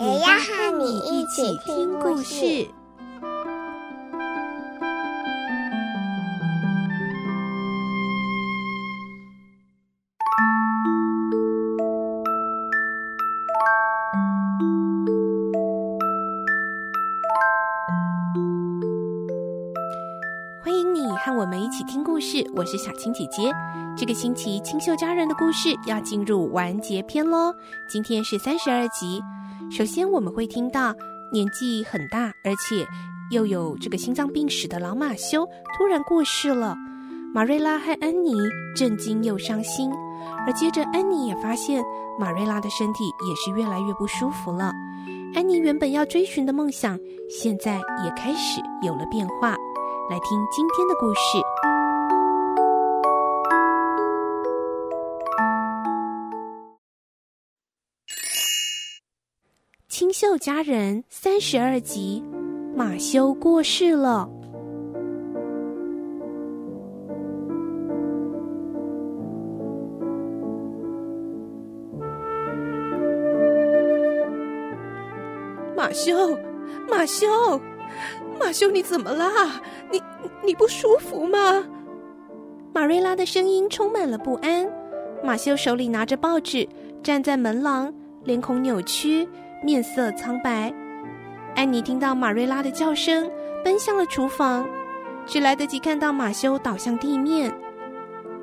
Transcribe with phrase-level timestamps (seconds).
[0.00, 2.66] 也要和你一起听故事。
[20.62, 23.52] 欢迎你和我们一起听故事，我是小青姐姐。
[23.98, 27.54] 这个星期清秀佳人的故事要进入完结篇喽，
[27.86, 29.22] 今天是三十二集。
[29.68, 30.94] 首先，我们会听到
[31.32, 32.86] 年纪很大，而且
[33.30, 36.76] 又有这个心脏病史的老马修突然过世了。
[37.32, 38.34] 玛瑞拉和安妮
[38.74, 39.90] 震惊又伤心，
[40.46, 41.84] 而接着安妮也发现
[42.18, 44.72] 玛瑞拉的身体也是越来越不舒服了。
[45.34, 47.74] 安妮原本要追寻的梦想，现在
[48.04, 49.50] 也开始有了变化。
[50.10, 51.79] 来听今天的故事。
[60.20, 62.22] 秀佳人三十二集，
[62.76, 64.28] 马修过世了。
[75.74, 76.36] 马修，
[76.86, 77.26] 马修，
[78.38, 79.62] 马修，你怎么啦？
[79.90, 80.02] 你
[80.44, 81.64] 你不舒服吗？
[82.74, 84.70] 马瑞拉的声音充满了不安。
[85.24, 86.68] 马修手里拿着报纸，
[87.02, 87.90] 站在门廊，
[88.24, 89.26] 脸孔扭曲。
[89.62, 90.72] 面色苍白，
[91.54, 93.30] 安妮听到马瑞拉的叫声，
[93.62, 94.66] 奔向了厨房，
[95.26, 97.52] 只来得及看到马修倒向地面。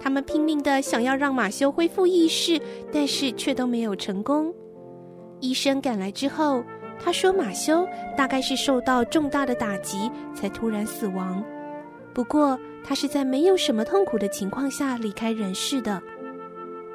[0.00, 2.58] 他们拼命的想要让马修恢复意识，
[2.90, 4.52] 但是却都没有成功。
[5.40, 6.64] 医生赶来之后，
[6.98, 11.44] 他说马修大概是受到重大的打击，才突然死亡。
[12.14, 16.02] 不过他是在没有什么痛苦的情况下离开人世的。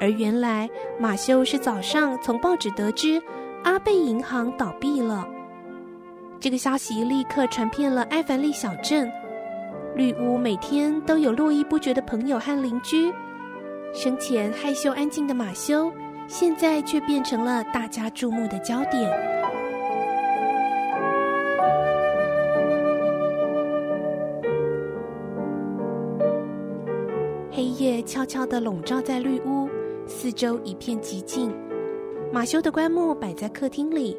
[0.00, 3.20] 而原来马修是早上从报纸得知。
[3.64, 5.26] 阿贝银行倒闭了，
[6.38, 9.10] 这个消息立刻传遍了埃凡利小镇。
[9.96, 13.10] 绿屋每天都有络绎不绝的朋友和邻居。
[13.94, 15.90] 生前害羞安静的马修，
[16.28, 19.10] 现在却变成了大家注目的焦点。
[27.50, 29.70] 黑夜悄悄的笼罩在绿屋，
[30.06, 31.50] 四周一片寂静。
[32.34, 34.16] 马修的棺木摆在客厅里，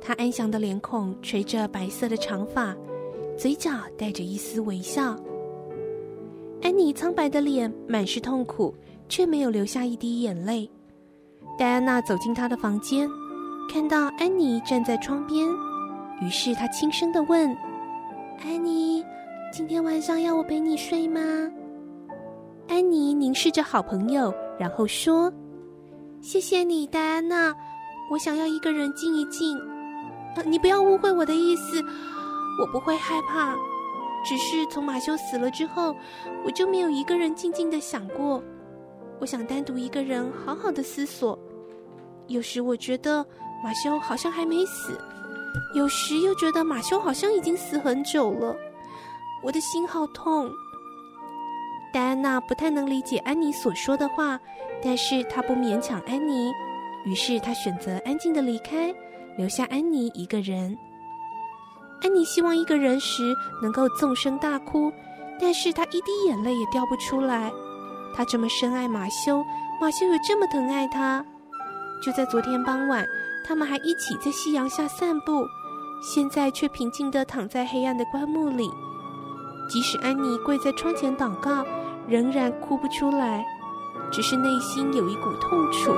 [0.00, 2.76] 他安详的脸孔垂着白色的长发，
[3.36, 5.16] 嘴角带着一丝微笑。
[6.62, 8.72] 安妮苍白的脸满是痛苦，
[9.08, 10.70] 却没有流下一滴眼泪。
[11.58, 13.10] 戴安娜走进她的房间，
[13.68, 15.44] 看到安妮站在窗边，
[16.22, 17.52] 于是她轻声地问
[18.46, 19.04] ：“安妮，
[19.52, 21.20] 今天晚上要我陪你睡吗？”
[22.70, 25.28] 安妮凝视着好朋友，然后说。
[26.22, 27.54] 谢谢你，戴安娜。
[28.10, 29.58] 我想要一个人静一静。
[30.36, 31.82] 啊，你不要误会我的意思，
[32.60, 33.56] 我不会害怕。
[34.24, 35.96] 只是从马修死了之后，
[36.44, 38.42] 我就没有一个人静静的想过。
[39.18, 41.38] 我想单独一个人好好的思索。
[42.26, 43.24] 有时我觉得
[43.64, 45.00] 马修好像还没死，
[45.74, 48.54] 有时又觉得马修好像已经死很久了。
[49.42, 50.50] 我的心好痛。
[51.92, 54.38] 戴安娜不太能理解安妮所说的话。
[54.82, 56.50] 但是她不勉强安妮，
[57.04, 58.94] 于是她选择安静的离开，
[59.36, 60.76] 留下安妮一个人。
[62.02, 64.90] 安妮希望一个人时能够纵声大哭，
[65.38, 67.52] 但是她一滴眼泪也掉不出来。
[68.16, 69.44] 她这么深爱马修，
[69.80, 71.22] 马修又这么疼爱她。
[72.02, 73.06] 就在昨天傍晚，
[73.46, 75.46] 他们还一起在夕阳下散步，
[76.02, 78.70] 现在却平静地躺在黑暗的棺木里。
[79.68, 81.64] 即使安妮跪在窗前祷告，
[82.10, 83.44] 仍然哭不出来。
[84.12, 85.92] 只是内心有一股痛楚。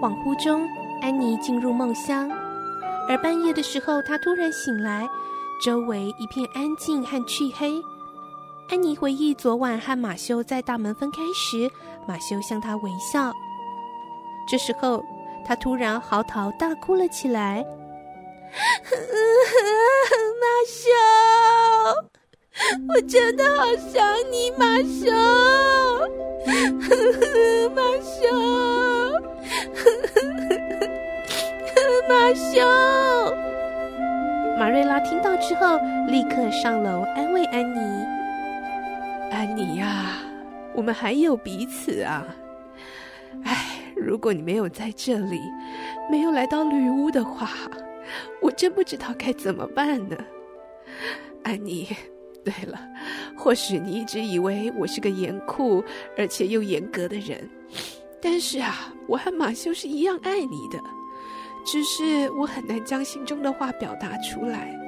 [0.00, 0.68] 恍惚中，
[1.02, 2.30] 安妮进入梦乡，
[3.08, 5.10] 而半夜的时候，她突然醒来，
[5.60, 7.82] 周围一片安静和黢黑。
[8.70, 11.68] 安妮回忆昨晚和马修在大门分开时，
[12.06, 13.32] 马修向她微笑。
[14.48, 15.02] 这时候，
[15.44, 17.64] 她突然嚎啕大哭了起来。
[20.40, 20.88] 马修，
[22.94, 25.10] 我真的好想你，马修，
[27.74, 28.22] 马修，
[32.08, 33.34] 马修。
[34.56, 35.76] 马瑞拉听到之后，
[36.06, 37.80] 立刻上楼安慰安妮
[39.40, 40.18] ：“安妮呀，
[40.74, 42.26] 我们还有彼此啊。
[43.42, 45.40] 哎，如果你没有在这里，
[46.10, 47.48] 没有来到绿屋的话。”
[48.42, 50.16] 我真不知道该怎么办呢，
[51.42, 51.88] 安妮。
[52.44, 52.78] 对了，
[53.34, 55.82] 或许你一直以为我是个严酷
[56.18, 57.48] 而且又严格的人，
[58.20, 60.78] 但是啊，我和马修是一样爱你的，
[61.64, 64.78] 只是我很难将心中的话表达出来。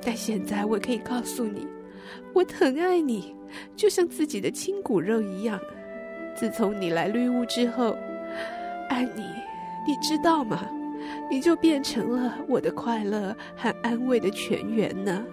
[0.00, 1.66] 但现在我可以告诉你，
[2.34, 3.34] 我疼爱你，
[3.76, 5.58] 就像自己的亲骨肉一样。
[6.36, 7.96] 自从你来绿屋之后，
[8.88, 9.24] 安妮，
[9.86, 10.68] 你知道吗？
[11.30, 15.24] 你就变成了我的快乐和安慰的泉源呢。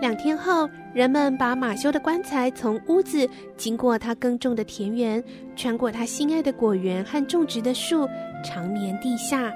[0.00, 3.26] 两天后，人们把马修的棺材从屋子
[3.56, 5.22] 经过他耕种的田园，
[5.56, 8.06] 穿过他心爱的果园和种植的树，
[8.44, 9.52] 长眠地下。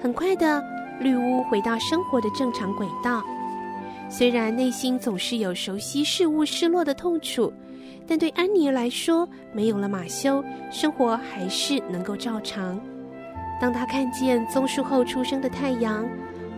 [0.00, 0.64] 很快的，
[1.00, 3.22] 绿屋回到生活的正常轨道。
[4.08, 7.52] 虽然内心总是有熟悉事物失落的痛楚，
[8.06, 12.80] 但对安妮来说，没有了马修，生活还是能够照常。
[13.60, 16.08] 当她看见棕树后出生的太阳，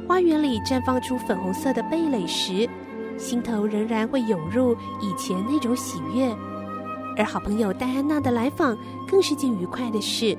[0.06, 2.68] 花园里绽放出粉红色的蓓蕾时，
[3.18, 6.32] 心头仍然会涌入以前那种喜悦。
[7.16, 10.38] 而好朋友戴安娜的来访更是件愉快的事。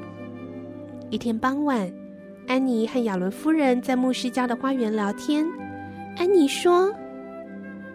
[1.10, 1.92] 一天傍晚，
[2.48, 5.46] 安妮和亚伦夫人在牧师家的花园聊天。
[6.18, 6.94] 安妮说：“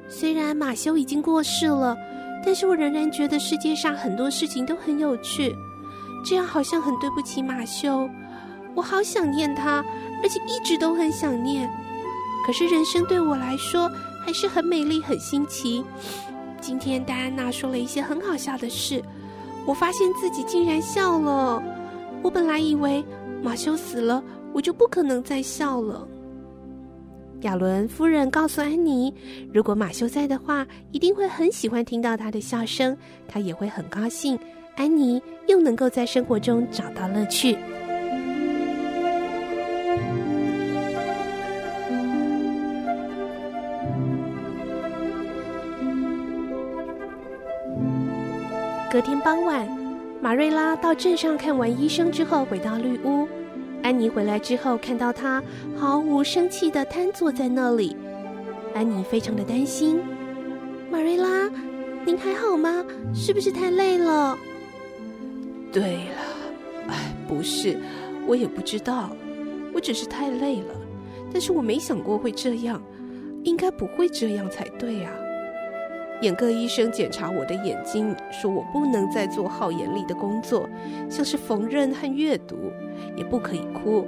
[0.08, 1.96] 虽然马修已经过世了，
[2.44, 5.54] 但是我仍然觉得世界上很多事情都很有趣。
[6.24, 8.08] 这样好像很对不起马修。”
[8.74, 9.82] 我好想念他，
[10.22, 11.70] 而且一直都很想念。
[12.46, 13.90] 可是人生对我来说
[14.22, 15.82] 还是很美丽、很新奇。
[16.60, 19.02] 今天戴安娜说了一些很好笑的事，
[19.66, 21.62] 我发现自己竟然笑了。
[22.22, 23.02] 我本来以为
[23.42, 24.22] 马修死了，
[24.52, 26.06] 我就不可能再笑了。
[27.46, 29.14] 亚伦夫人告诉安妮，
[29.52, 32.96] 如果马修在的话，一定会很喜欢听到他的笑声，
[33.28, 34.36] 他也会很高兴。
[34.74, 37.56] 安妮又能够在生活中找到乐趣。
[48.90, 49.68] 隔天傍晚，
[50.20, 53.28] 马瑞拉到镇上看完医生之后，回到绿屋。
[53.86, 55.40] 安妮回来之后，看到他
[55.76, 57.96] 毫无生气地瘫坐在那里。
[58.74, 60.00] 安妮非常的担心
[60.90, 61.48] ：“马瑞拉，
[62.04, 62.84] 您还好吗？
[63.14, 64.36] 是不是太累了
[65.72, 67.78] ？”“对了，哎，不是，
[68.26, 69.08] 我也不知道，
[69.72, 70.74] 我只是太累了。
[71.32, 72.82] 但是我没想过会这样，
[73.44, 75.12] 应该不会这样才对呀。”
[76.22, 80.68] 眼科医生检查我的眼睛，说我不能再做耗眼力的工作，
[81.10, 82.56] 像是缝纫和阅读，
[83.16, 84.06] 也不可以哭。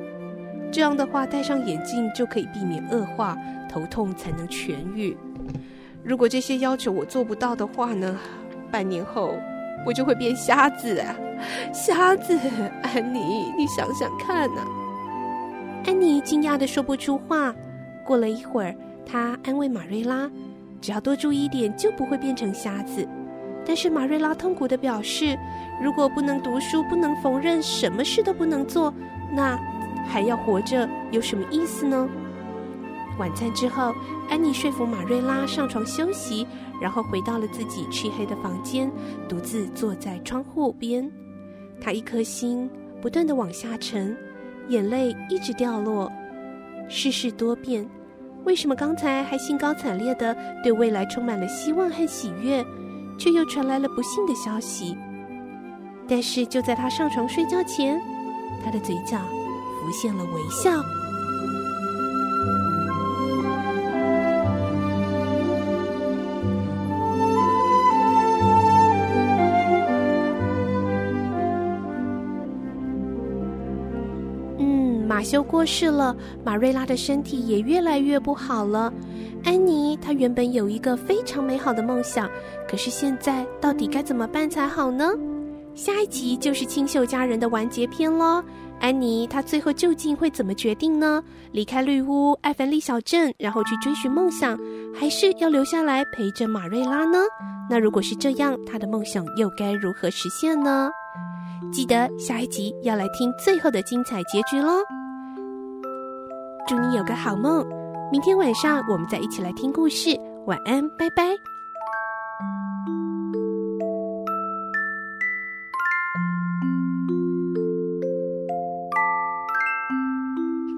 [0.73, 3.37] 这样的话，戴上眼镜就可以避免恶化，
[3.69, 5.17] 头痛才能痊愈。
[6.03, 8.19] 如果这些要求我做不到的话呢？
[8.71, 9.35] 半年后
[9.87, 11.17] 我就会变瞎子啊！
[11.73, 12.39] 瞎子，
[12.83, 14.63] 安妮，你想想看呐！
[15.87, 17.55] 安妮惊讶地说不出话。
[18.05, 18.75] 过了一会儿，
[19.07, 20.31] 她安慰马瑞拉。
[20.81, 23.07] 只要多注意一点，就不会变成瞎子。
[23.67, 25.39] 但是马瑞拉痛苦的表示，
[25.83, 28.93] 如果不能读书、不能缝纫，什么事都不能做，
[29.33, 29.59] 那
[30.07, 32.09] 还要活着有什么意思呢？
[33.19, 33.93] 晚餐之后，
[34.31, 36.47] 安妮说服马瑞拉上床休息，
[36.81, 38.91] 然后回到了自己漆黑的房间，
[39.29, 41.11] 独自坐在窗户边。
[41.81, 42.71] 她一颗心
[43.03, 44.17] 不断的往下沉，
[44.69, 46.11] 眼泪一直掉落。
[46.89, 47.87] 世事多变。
[48.45, 52.65] 为什么刚才还兴高采烈的对未来充满了希望和喜悦，
[53.19, 54.97] 却又传来了不幸的消息？
[56.09, 58.01] 但是就在他上床睡觉前，
[58.65, 60.71] 他的嘴角浮现了微笑。
[75.29, 78.91] 修过世了，马瑞拉的身体也越来越不好了。
[79.45, 82.27] 安妮，她原本有一个非常美好的梦想，
[82.67, 85.11] 可是现在到底该怎么办才好呢？
[85.75, 88.43] 下一集就是清秀佳人的完结篇喽。
[88.81, 91.23] 安妮，她最后究竟会怎么决定呢？
[91.53, 94.59] 离开绿屋，艾凡利小镇，然后去追寻梦想，
[94.99, 97.19] 还是要留下来陪着马瑞拉呢？
[97.69, 100.89] 那如果是这样，她的梦想又该如何实现呢？
[101.71, 104.79] 记得下一集要来听最后的精彩结局喽！
[106.69, 107.67] 祝你有个好梦，
[108.13, 110.11] 明天晚上我们再一起来听故事。
[110.45, 111.25] 晚安，拜拜。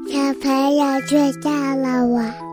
[0.06, 2.49] 小朋友睡觉了，我。